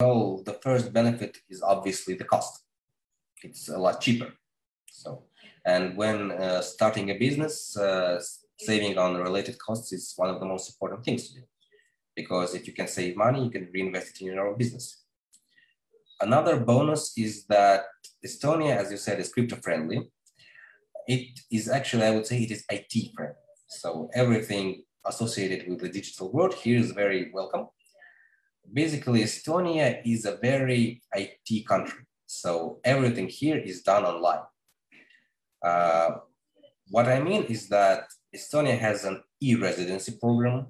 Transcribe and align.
Well, 0.00 0.42
the 0.44 0.52
first 0.52 0.92
benefit 0.92 1.38
is 1.50 1.60
obviously 1.60 2.14
the 2.14 2.22
cost. 2.22 2.62
It's 3.42 3.68
a 3.68 3.76
lot 3.76 4.00
cheaper. 4.00 4.32
So, 4.88 5.24
and 5.66 5.96
when 5.96 6.30
uh, 6.30 6.62
starting 6.62 7.10
a 7.10 7.18
business, 7.18 7.76
uh, 7.76 8.22
saving 8.60 8.96
on 8.96 9.16
related 9.16 9.58
costs 9.58 9.92
is 9.92 10.12
one 10.16 10.30
of 10.30 10.38
the 10.38 10.46
most 10.46 10.70
important 10.70 11.04
things 11.04 11.28
to 11.28 11.40
do. 11.40 11.46
Because 12.14 12.54
if 12.54 12.68
you 12.68 12.74
can 12.74 12.86
save 12.86 13.16
money, 13.16 13.42
you 13.42 13.50
can 13.50 13.68
reinvest 13.74 14.10
it 14.14 14.20
in 14.20 14.28
your 14.28 14.46
own 14.46 14.56
business. 14.56 15.02
Another 16.20 16.60
bonus 16.60 17.12
is 17.18 17.46
that 17.46 17.86
Estonia, 18.24 18.76
as 18.76 18.92
you 18.92 18.98
said, 18.98 19.18
is 19.18 19.32
crypto 19.32 19.56
friendly. 19.56 20.12
It 21.08 21.40
is 21.50 21.68
actually, 21.68 22.04
I 22.04 22.12
would 22.12 22.26
say, 22.26 22.44
it 22.44 22.52
is 22.52 22.64
IT 22.70 23.14
friendly. 23.16 23.34
So 23.66 24.10
everything 24.14 24.84
associated 25.04 25.68
with 25.68 25.80
the 25.80 25.88
digital 25.88 26.30
world 26.30 26.54
here 26.54 26.78
is 26.78 26.92
very 26.92 27.32
welcome. 27.34 27.66
Basically, 28.72 29.22
Estonia 29.22 30.00
is 30.04 30.24
a 30.24 30.36
very 30.36 31.00
IT 31.14 31.66
country. 31.66 32.04
So 32.26 32.80
everything 32.84 33.28
here 33.28 33.56
is 33.56 33.82
done 33.82 34.04
online. 34.04 34.44
Uh, 35.64 36.10
what 36.88 37.06
I 37.08 37.20
mean 37.20 37.44
is 37.44 37.68
that 37.68 38.08
Estonia 38.34 38.78
has 38.78 39.04
an 39.04 39.22
e-residency 39.40 40.12
program 40.20 40.66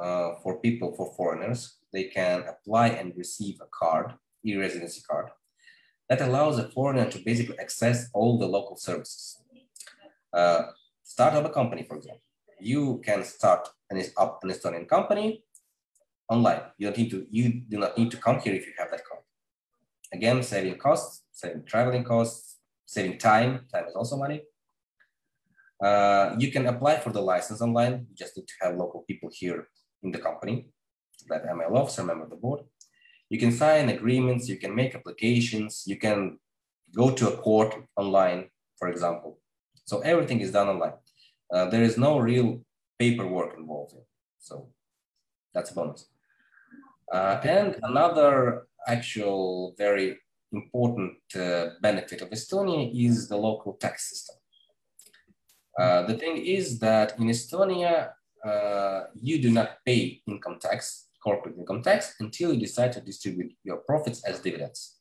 uh, 0.00 0.32
for 0.42 0.60
people, 0.60 0.94
for 0.96 1.14
foreigners. 1.14 1.78
They 1.92 2.04
can 2.04 2.44
apply 2.48 2.88
and 2.88 3.12
receive 3.16 3.60
a 3.60 3.66
card, 3.70 4.14
e-residency 4.44 5.02
card, 5.08 5.30
that 6.08 6.20
allows 6.20 6.58
a 6.58 6.68
foreigner 6.68 7.08
to 7.10 7.18
basically 7.20 7.58
access 7.58 8.08
all 8.12 8.38
the 8.38 8.46
local 8.46 8.76
services. 8.76 9.42
Uh, 10.32 10.64
start 11.02 11.34
up 11.34 11.44
a 11.44 11.50
company, 11.50 11.84
for 11.84 11.96
example 11.96 12.22
you 12.60 13.00
can 13.04 13.24
start 13.24 13.68
an, 13.90 14.02
up 14.16 14.42
an 14.42 14.50
Estonian 14.50 14.88
company 14.88 15.44
online. 16.28 16.62
You 16.78 16.88
don't 16.88 16.98
need 16.98 17.10
to, 17.10 17.26
you 17.30 17.62
do 17.68 17.78
not 17.78 17.96
need 17.96 18.10
to 18.10 18.16
come 18.16 18.40
here 18.40 18.54
if 18.54 18.66
you 18.66 18.72
have 18.78 18.90
that 18.90 19.04
card. 19.04 19.22
Again, 20.12 20.42
saving 20.42 20.78
costs, 20.78 21.24
saving 21.32 21.64
traveling 21.64 22.04
costs, 22.04 22.58
saving 22.86 23.18
time. 23.18 23.66
Time 23.72 23.86
is 23.86 23.94
also 23.94 24.16
money. 24.16 24.42
Uh, 25.82 26.34
you 26.38 26.50
can 26.50 26.66
apply 26.66 26.98
for 26.98 27.10
the 27.10 27.20
license 27.20 27.60
online. 27.60 28.06
You 28.08 28.16
just 28.16 28.36
need 28.36 28.48
to 28.48 28.54
have 28.62 28.76
local 28.76 29.02
people 29.02 29.30
here 29.32 29.68
in 30.02 30.10
the 30.10 30.18
company, 30.18 30.70
that 31.28 31.44
ML 31.46 31.74
officer, 31.74 32.04
member 32.04 32.24
of 32.24 32.30
the 32.30 32.36
board. 32.36 32.60
You 33.28 33.38
can 33.38 33.52
sign 33.52 33.88
agreements, 33.88 34.48
you 34.48 34.56
can 34.56 34.74
make 34.74 34.94
applications, 34.94 35.82
you 35.86 35.96
can 35.96 36.38
go 36.94 37.10
to 37.10 37.28
a 37.28 37.36
court 37.36 37.74
online, 37.96 38.50
for 38.78 38.88
example. 38.88 39.40
So 39.84 40.00
everything 40.00 40.40
is 40.40 40.52
done 40.52 40.68
online. 40.68 40.94
Uh, 41.52 41.66
there 41.66 41.82
is 41.82 41.98
no 41.98 42.18
real 42.18 42.62
paperwork 42.98 43.56
involved. 43.58 43.94
So 44.38 44.68
that's 45.52 45.70
a 45.70 45.74
bonus. 45.74 46.06
Uh, 47.12 47.40
and 47.44 47.76
another 47.82 48.66
actual 48.88 49.74
very 49.78 50.18
important 50.52 51.14
uh, 51.34 51.66
benefit 51.80 52.22
of 52.22 52.30
Estonia 52.30 52.90
is 52.94 53.28
the 53.28 53.36
local 53.36 53.74
tax 53.74 54.10
system. 54.10 54.36
Uh, 55.78 56.02
the 56.02 56.14
thing 56.14 56.36
is 56.38 56.78
that 56.78 57.18
in 57.18 57.26
Estonia, 57.26 58.10
uh, 58.44 59.04
you 59.14 59.40
do 59.40 59.50
not 59.50 59.78
pay 59.84 60.22
income 60.26 60.58
tax, 60.60 61.08
corporate 61.22 61.56
income 61.58 61.82
tax, 61.82 62.14
until 62.20 62.52
you 62.52 62.60
decide 62.60 62.92
to 62.92 63.00
distribute 63.00 63.52
your 63.64 63.78
profits 63.78 64.24
as 64.24 64.40
dividends. 64.40 64.98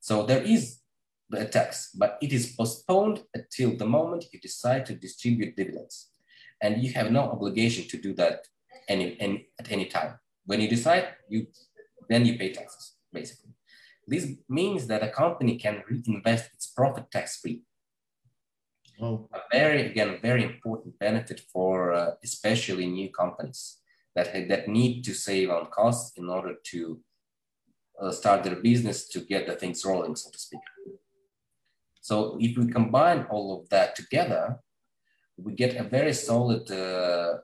So 0.00 0.24
there 0.24 0.42
is 0.42 0.80
the 1.30 1.46
tax, 1.46 1.90
but 1.94 2.18
it 2.20 2.32
is 2.32 2.52
postponed 2.52 3.22
until 3.34 3.76
the 3.76 3.86
moment 3.86 4.26
you 4.32 4.40
decide 4.40 4.86
to 4.86 4.94
distribute 4.94 5.56
dividends. 5.56 6.10
And 6.62 6.82
you 6.82 6.92
have 6.92 7.10
no 7.10 7.22
obligation 7.22 7.88
to 7.88 7.96
do 7.96 8.14
that 8.14 8.46
any, 8.88 9.18
any, 9.20 9.48
at 9.58 9.72
any 9.72 9.86
time. 9.86 10.18
When 10.46 10.60
you 10.60 10.68
decide, 10.68 11.08
you 11.28 11.46
then 12.08 12.26
you 12.26 12.36
pay 12.38 12.52
taxes, 12.52 12.96
basically. 13.12 13.52
This 14.06 14.28
means 14.48 14.86
that 14.88 15.02
a 15.02 15.08
company 15.08 15.56
can 15.56 15.82
reinvest 15.88 16.52
its 16.52 16.66
profit 16.66 17.10
tax-free. 17.10 17.62
Oh. 19.00 19.28
A 19.32 19.40
very, 19.50 19.86
again, 19.86 20.18
very 20.20 20.44
important 20.44 20.98
benefit 20.98 21.40
for 21.52 21.92
uh, 21.92 22.10
especially 22.22 22.86
new 22.86 23.10
companies 23.10 23.78
that, 24.14 24.48
that 24.48 24.68
need 24.68 25.02
to 25.04 25.14
save 25.14 25.50
on 25.50 25.66
costs 25.66 26.18
in 26.18 26.28
order 26.28 26.54
to 26.72 27.00
uh, 28.00 28.10
start 28.10 28.44
their 28.44 28.56
business 28.56 29.08
to 29.08 29.20
get 29.20 29.46
the 29.46 29.54
things 29.54 29.84
rolling, 29.84 30.14
so 30.14 30.30
to 30.30 30.38
speak. 30.38 30.60
So 32.00 32.36
if 32.38 32.56
we 32.58 32.70
combine 32.70 33.26
all 33.30 33.58
of 33.58 33.68
that 33.70 33.96
together, 33.96 34.58
we 35.36 35.54
get 35.54 35.76
a 35.76 35.84
very 35.84 36.12
solid 36.12 36.70
uh, 36.70 37.38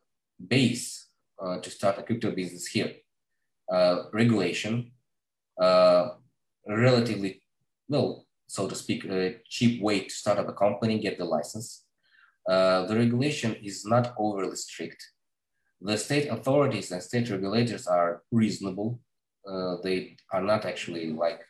base 0.47 1.00
uh, 1.45 1.59
to 1.59 1.71
start 1.71 1.99
a 1.99 2.03
crypto 2.03 2.31
business 2.31 2.67
here. 2.67 2.93
Uh, 3.71 4.05
regulation, 4.13 4.91
uh, 5.61 6.09
relatively, 6.67 7.43
well, 7.89 8.27
so 8.47 8.69
to 8.69 8.75
speak, 8.75 9.05
a 9.05 9.37
cheap 9.49 9.81
way 9.81 10.01
to 10.01 10.11
start 10.11 10.39
up 10.39 10.49
a 10.49 10.53
company, 10.53 10.99
get 10.99 11.19
the 11.19 11.25
license. 11.25 11.85
Uh, 12.49 12.87
the 12.87 12.97
regulation 12.97 13.55
is 13.63 13.87
not 13.87 14.13
overly 14.19 14.57
strict. 14.57 15.01
The 15.81 15.97
state 15.97 16.29
authorities 16.29 16.91
and 16.91 17.03
state 17.03 17.31
regulators 17.31 17.87
are 17.87 18.23
reasonable. 18.33 19.01
Uh, 19.49 19.77
they 19.83 20.17
are 20.33 20.43
not 20.43 20.65
actually 20.67 21.13
like 21.13 21.43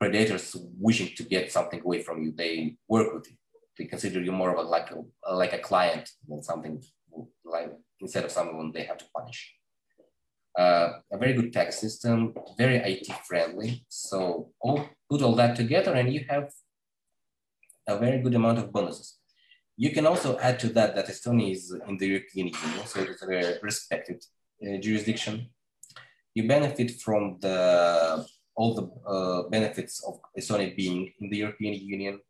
predators 0.00 0.56
wishing 0.78 1.14
to 1.16 1.22
get 1.22 1.52
something 1.52 1.80
away 1.80 2.02
from 2.02 2.22
you. 2.22 2.32
They 2.32 2.76
work 2.88 3.12
with 3.14 3.30
you. 3.30 3.36
They 3.78 3.84
consider 3.84 4.22
you 4.22 4.32
more 4.32 4.50
of 4.50 4.58
a 4.58 4.68
like 4.68 4.90
a 4.90 5.34
like 5.34 5.52
a 5.52 5.58
client 5.58 6.10
than 6.26 6.42
something 6.42 6.82
like 7.44 7.70
instead 8.00 8.24
of 8.24 8.30
someone 8.30 8.72
they 8.72 8.84
have 8.84 8.98
to 8.98 9.04
punish. 9.14 9.54
Uh, 10.58 11.00
a 11.12 11.18
very 11.18 11.34
good 11.34 11.52
tax 11.52 11.78
system, 11.78 12.32
very 12.56 12.76
IT 12.76 13.06
friendly. 13.28 13.84
So 13.88 14.50
all, 14.60 14.88
put 15.10 15.20
all 15.22 15.34
that 15.34 15.54
together 15.54 15.92
and 15.92 16.12
you 16.12 16.24
have 16.30 16.50
a 17.86 17.98
very 17.98 18.22
good 18.22 18.34
amount 18.34 18.58
of 18.58 18.72
bonuses. 18.72 19.18
You 19.76 19.90
can 19.90 20.06
also 20.06 20.38
add 20.38 20.58
to 20.60 20.68
that 20.70 20.96
that 20.96 21.08
Estonia 21.08 21.52
is 21.52 21.74
in 21.86 21.98
the 21.98 22.06
European 22.06 22.46
Union, 22.46 22.86
so 22.86 23.00
it 23.00 23.10
is 23.10 23.22
a 23.22 23.26
very 23.26 23.58
respected 23.62 24.24
uh, 24.64 24.78
jurisdiction. 24.78 25.50
You 26.34 26.48
benefit 26.48 26.92
from 27.02 27.38
the 27.40 28.26
all 28.54 28.74
the 28.74 28.86
uh, 29.06 29.48
benefits 29.50 30.02
of 30.02 30.18
Estonia 30.38 30.74
being 30.74 31.12
in 31.20 31.28
the 31.28 31.36
European 31.36 31.74
Union. 31.74 32.20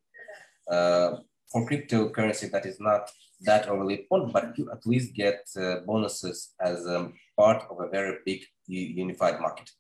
Uh, 1.55 1.61
for 1.61 1.69
cryptocurrency, 1.69 2.51
that 2.51 2.67
is 2.67 2.81
not 2.81 3.11
that 3.41 3.69
overly 3.69 4.01
important, 4.01 4.33
but 4.33 4.57
you 4.59 4.71
at 4.71 4.87
least 4.87 5.15
get 5.15 5.47
uh, 5.57 5.81
bonuses 5.87 6.55
as 6.61 6.87
a 6.87 7.11
part 7.37 7.65
of 7.71 7.81
a 7.81 7.89
very 7.89 8.19
big 8.25 8.45
unified 8.67 9.41
market. 9.41 9.71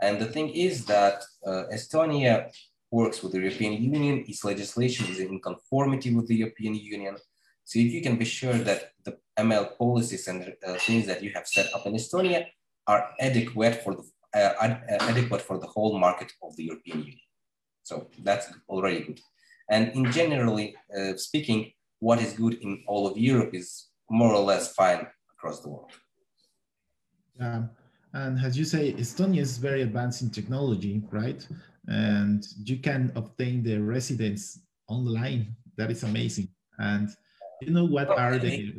And 0.00 0.20
the 0.20 0.26
thing 0.26 0.50
is 0.50 0.84
that 0.84 1.24
uh, 1.44 1.64
Estonia 1.72 2.50
works 2.90 3.22
with 3.22 3.32
the 3.32 3.40
European 3.40 3.82
Union, 3.82 4.24
its 4.28 4.44
legislation 4.44 5.06
is 5.06 5.18
in 5.18 5.40
conformity 5.40 6.14
with 6.14 6.28
the 6.28 6.36
European 6.36 6.74
Union. 6.74 7.16
So 7.64 7.78
if 7.78 7.92
you 7.92 8.00
can 8.00 8.16
be 8.16 8.24
sure 8.24 8.54
that 8.54 8.92
the 9.04 9.18
ML 9.38 9.76
policies 9.76 10.28
and 10.28 10.54
uh, 10.66 10.74
things 10.74 11.06
that 11.06 11.22
you 11.22 11.30
have 11.34 11.46
set 11.46 11.74
up 11.74 11.84
in 11.86 11.94
Estonia 11.94 12.46
are 12.86 13.10
adequate 13.20 13.82
for 13.82 13.94
the 13.94 14.04
uh, 14.34 14.76
adequate 15.00 15.42
for 15.42 15.58
the 15.58 15.66
whole 15.66 15.98
market 15.98 16.32
of 16.42 16.56
the 16.56 16.64
European 16.64 16.98
Union. 16.98 17.20
So 17.82 18.08
that's 18.22 18.46
already 18.68 19.00
good. 19.00 19.20
And 19.70 19.92
in 19.94 20.10
generally 20.12 20.74
uh, 20.96 21.16
speaking, 21.16 21.72
what 22.00 22.20
is 22.20 22.32
good 22.32 22.54
in 22.54 22.82
all 22.86 23.06
of 23.06 23.18
Europe 23.18 23.54
is 23.54 23.88
more 24.10 24.32
or 24.32 24.42
less 24.42 24.72
fine 24.74 25.06
across 25.32 25.60
the 25.60 25.68
world. 25.68 25.90
Yeah. 27.38 27.62
And 28.14 28.38
as 28.44 28.56
you 28.56 28.64
say, 28.64 28.94
Estonia 28.94 29.40
is 29.40 29.58
very 29.58 29.82
advanced 29.82 30.22
in 30.22 30.30
technology, 30.30 31.02
right? 31.10 31.46
And 31.86 32.46
you 32.64 32.78
can 32.78 33.12
obtain 33.14 33.62
the 33.62 33.78
residence 33.78 34.60
online. 34.88 35.54
That 35.76 35.90
is 35.90 36.02
amazing. 36.02 36.48
And 36.78 37.10
you 37.60 37.70
know 37.70 37.84
what 37.84 38.08
well, 38.08 38.18
are 38.18 38.38
the? 38.38 38.74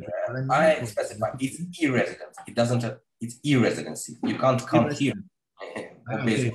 I 0.50 0.84
specify 0.84 1.30
it's 1.38 1.60
e-residence. 1.80 2.36
It 2.46 2.54
doesn't. 2.54 2.82
have, 2.82 2.98
It's 3.20 3.36
e-residency. 3.44 4.16
You 4.24 4.38
can't 4.38 4.66
come 4.66 4.90
here 4.90 5.14
okay. 6.12 6.52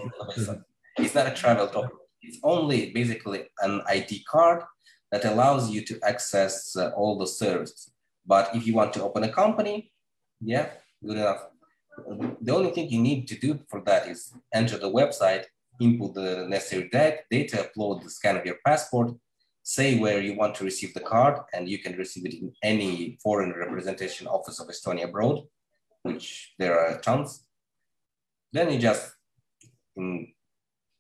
It's 0.98 1.14
not 1.16 1.28
a 1.28 1.32
travel 1.32 1.68
document. 1.68 2.05
It's 2.28 2.40
only 2.44 2.92
basically 2.92 3.46
an 3.62 3.82
ID 3.88 4.24
card 4.24 4.64
that 5.12 5.26
allows 5.26 5.70
you 5.70 5.82
to 5.86 6.00
access 6.04 6.76
uh, 6.76 6.90
all 6.96 7.18
the 7.18 7.28
services. 7.28 7.92
But 8.26 8.56
if 8.56 8.66
you 8.66 8.74
want 8.74 8.94
to 8.94 9.04
open 9.04 9.24
a 9.24 9.32
company, 9.32 9.92
yeah, 10.42 10.70
good 11.06 11.18
enough. 11.18 11.48
The 12.42 12.54
only 12.54 12.72
thing 12.72 12.90
you 12.90 13.02
need 13.02 13.28
to 13.30 13.40
do 13.40 13.60
for 13.70 13.82
that 13.82 14.08
is 14.08 14.34
enter 14.54 14.78
the 14.78 14.92
website, 14.92 15.46
input 15.80 16.16
the 16.16 16.46
necessary 16.50 16.90
data, 16.92 17.70
upload 17.70 18.04
the 18.04 18.10
scan 18.10 18.38
of 18.38 18.46
your 18.46 18.58
passport, 18.66 19.14
say 19.64 19.98
where 19.98 20.22
you 20.22 20.36
want 20.36 20.56
to 20.56 20.64
receive 20.64 20.94
the 20.94 21.00
card, 21.00 21.40
and 21.54 21.70
you 21.70 21.80
can 21.80 21.96
receive 21.96 22.26
it 22.26 22.34
in 22.34 22.52
any 22.62 23.18
foreign 23.24 23.54
representation 23.54 24.28
office 24.28 24.60
of 24.60 24.68
Estonia 24.68 25.06
abroad, 25.06 25.44
which 26.04 26.54
there 26.60 26.78
are 26.80 27.00
tons. 27.00 27.46
Then 28.52 28.72
you 28.72 28.80
just 28.80 29.14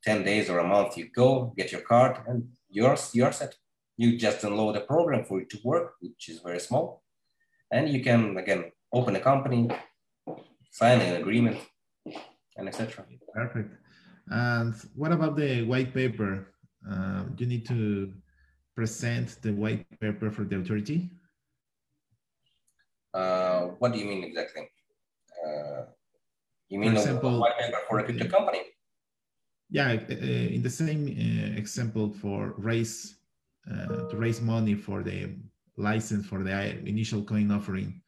10 0.06 0.24
days 0.24 0.50
or 0.50 0.60
a 0.60 0.68
month, 0.68 0.98
you 0.98 1.10
go, 1.10 1.54
get 1.58 1.72
your 1.72 1.82
card, 1.82 2.18
and 2.28 2.48
you're, 2.70 2.96
you're 3.14 3.32
set. 3.32 3.56
You 3.98 4.18
just 4.18 4.42
download 4.42 4.78
a 4.78 4.82
program 4.82 5.26
for 5.26 5.42
it 5.42 5.50
to 5.52 5.58
work, 5.64 5.94
which 6.02 6.30
is 6.30 6.40
very 6.42 6.60
small. 6.60 7.04
And 7.72 7.90
you 7.90 8.04
can, 8.04 8.38
again, 8.38 8.72
open 8.94 9.16
a 9.16 9.20
company, 9.20 9.70
sign 10.72 11.02
an 11.02 11.16
agreement, 11.22 11.58
and 12.58 12.68
etc. 12.68 13.06
Perfect. 13.34 13.74
And 14.28 14.76
what 14.96 15.12
about 15.12 15.36
the 15.36 15.64
white 15.64 15.94
paper? 15.94 16.48
Uh, 16.90 17.24
you 17.38 17.48
need 17.48 17.66
to 17.68 18.14
present 18.76 19.42
the 19.42 19.52
white 19.52 19.88
paper 20.00 20.30
for 20.30 20.44
the 20.44 20.58
authority? 20.58 21.10
Uh, 23.14 23.68
what 23.80 23.94
do 23.94 24.00
you 24.00 24.06
mean 24.06 24.24
exactly? 24.24 24.70
Uh, 25.42 25.84
you 26.68 26.80
mean 26.80 26.92
for 26.92 26.98
example, 26.98 27.36
a 27.38 27.40
white 27.40 27.58
paper 27.58 27.78
for 27.88 28.00
a 28.00 28.04
crypto 28.04 28.28
company? 28.28 28.60
Yeah, 29.76 29.92
uh, 29.92 30.56
in 30.56 30.62
the 30.64 30.70
same 30.70 31.04
uh, 31.04 31.60
example 31.60 32.14
for 32.22 32.54
raise 32.58 33.18
uh, 33.70 34.08
to 34.08 34.16
raise 34.16 34.40
money 34.40 34.74
for 34.74 35.04
the 35.04 35.36
license 35.76 36.26
for 36.26 36.46
the 36.46 36.80
initial 36.88 37.22
coin 37.24 37.52
offering, 37.52 38.02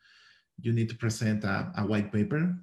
you 0.61 0.71
need 0.71 0.87
to 0.87 0.95
present 0.95 1.43
a, 1.43 1.69
a 1.75 1.85
white 1.85 2.13
paper 2.13 2.55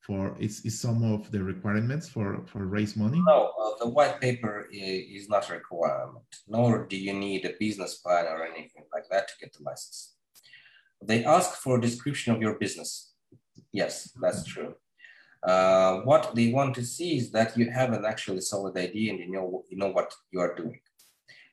for 0.00 0.34
is, 0.40 0.64
is 0.64 0.80
some 0.80 1.04
of 1.12 1.30
the 1.30 1.42
requirements 1.44 2.08
for 2.08 2.40
for 2.46 2.64
raise 2.64 2.96
money. 2.96 3.20
No 3.26 3.52
uh, 3.52 3.84
the 3.84 3.90
white 3.90 4.18
paper 4.18 4.66
is 4.72 5.28
not 5.28 5.50
a 5.50 5.52
requirement 5.52 6.24
nor 6.48 6.86
do 6.86 6.96
you 6.96 7.12
need 7.12 7.44
a 7.44 7.52
business 7.60 7.96
plan 7.96 8.24
or 8.24 8.46
anything 8.46 8.84
like 8.94 9.04
that 9.10 9.28
to 9.28 9.34
get 9.42 9.52
the 9.52 9.62
license. 9.62 10.14
They 11.02 11.22
ask 11.22 11.60
for 11.60 11.76
a 11.76 11.82
description 11.82 12.34
of 12.34 12.40
your 12.40 12.58
business. 12.58 13.12
Yes 13.72 14.10
that's 14.22 14.42
true 14.44 14.76
uh, 15.44 16.00
what 16.00 16.34
they 16.34 16.52
want 16.52 16.74
to 16.74 16.84
see 16.84 17.16
is 17.16 17.30
that 17.32 17.56
you 17.56 17.70
have 17.70 17.92
an 17.92 18.04
actually 18.04 18.40
solid 18.40 18.76
idea 18.76 19.10
and 19.12 19.20
you 19.20 19.30
know 19.30 19.64
you 19.68 19.76
know 19.76 19.90
what 19.90 20.12
you 20.30 20.40
are 20.40 20.54
doing 20.54 20.80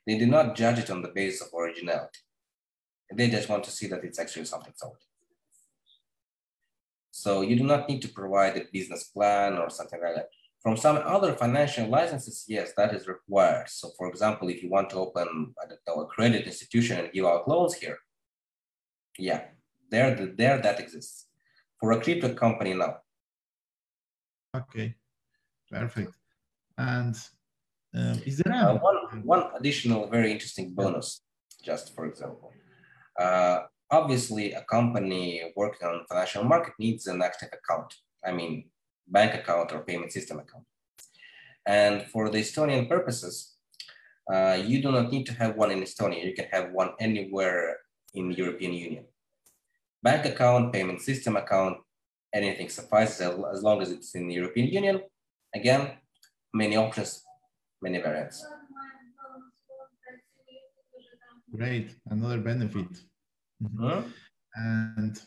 they 0.06 0.18
do 0.18 0.25
not 0.25 0.56
judge 0.56 0.80
it 0.80 0.89
on 0.89 1.01
the 1.01 1.09
basis 1.09 1.41
of 1.41 1.59
originality 1.59 2.19
they 3.15 3.30
just 3.30 3.50
want 3.50 3.63
to 3.63 3.71
see 3.71 3.88
that 3.88 4.03
it's 4.03 4.19
actually 4.19 4.45
something 4.45 4.74
solid 4.75 5.00
so 7.24 7.41
you 7.41 7.57
do 7.57 7.65
not 7.65 7.89
need 7.89 8.01
to 8.03 8.07
provide 8.07 8.56
a 8.56 8.63
business 8.71 9.03
plan 9.03 9.57
or 9.57 9.69
something 9.69 10.01
like 10.01 10.15
that. 10.15 10.30
From 10.63 10.77
some 10.77 10.97
other 11.03 11.33
financial 11.33 11.85
licenses, 11.88 12.45
yes, 12.47 12.71
that 12.77 12.94
is 12.94 13.09
required. 13.09 13.68
So 13.68 13.89
for 13.97 14.07
example, 14.07 14.47
if 14.47 14.63
you 14.63 14.69
want 14.69 14.89
to 14.92 14.97
open, 14.97 15.53
I 15.62 15.68
don't 15.68 15.81
know, 15.85 16.03
a 16.03 16.06
credit 16.06 16.45
institution 16.45 16.97
and 16.97 17.12
give 17.12 17.25
out 17.25 17.45
loans 17.45 17.74
here, 17.74 17.97
yeah, 19.18 19.42
there, 19.92 20.15
there 20.15 20.62
that 20.62 20.80
exists. 20.80 21.27
For 21.77 21.92
a 21.92 22.01
crypto 22.01 22.33
company 22.33 22.74
now. 22.74 23.00
Okay, 24.55 24.95
perfect. 25.71 26.13
And 26.77 27.15
um, 27.93 28.21
is 28.25 28.37
there 28.37 28.53
uh, 28.53 28.77
one, 28.77 29.21
one 29.23 29.43
additional 29.57 30.07
very 30.07 30.31
interesting 30.31 30.73
bonus, 30.73 31.21
just 31.63 31.95
for 31.95 32.05
example. 32.05 32.51
Uh, 33.19 33.61
obviously 33.91 34.53
a 34.53 34.61
company 34.63 35.51
working 35.55 35.87
on 35.87 36.05
financial 36.07 36.43
market 36.43 36.73
needs 36.79 37.07
an 37.07 37.21
active 37.21 37.49
account. 37.53 37.93
I 38.25 38.31
mean, 38.31 38.69
bank 39.07 39.33
account 39.33 39.71
or 39.71 39.79
payment 39.79 40.11
system 40.11 40.39
account. 40.39 40.65
And 41.65 42.03
for 42.03 42.29
the 42.29 42.39
Estonian 42.39 42.87
purposes, 42.87 43.55
uh, 44.31 44.61
you 44.63 44.81
do 44.81 44.91
not 44.91 45.11
need 45.11 45.25
to 45.25 45.33
have 45.33 45.55
one 45.55 45.71
in 45.71 45.81
Estonia. 45.81 46.23
You 46.23 46.33
can 46.33 46.47
have 46.51 46.71
one 46.71 46.91
anywhere 46.99 47.77
in 48.13 48.29
the 48.29 48.35
European 48.35 48.73
Union. 48.73 49.05
Bank 50.01 50.25
account, 50.25 50.71
payment 50.71 51.01
system 51.01 51.35
account, 51.35 51.77
anything 52.33 52.69
suffices 52.69 53.21
as 53.21 53.63
long 53.63 53.81
as 53.81 53.91
it's 53.91 54.15
in 54.15 54.27
the 54.27 54.35
European 54.35 54.67
Union. 54.67 55.01
Again, 55.55 55.91
many 56.53 56.75
options, 56.75 57.23
many 57.81 57.99
variants. 57.99 58.45
Great, 61.55 61.95
another 62.09 62.39
benefit. 62.39 62.91
Mm-hmm. 63.63 63.83
Huh? 63.83 64.01
And 64.55 65.19